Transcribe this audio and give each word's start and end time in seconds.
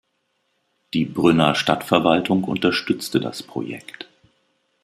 Die 0.95 1.05
Brünner 1.05 1.53
Stadtverwaltung 1.53 2.43
unterstützte 2.45 3.19
das 3.19 3.43
Projekt. 3.43 4.09